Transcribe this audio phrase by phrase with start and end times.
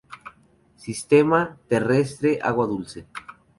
[0.85, 1.43] Sistema:
[1.73, 3.07] terrestre; agua dulce.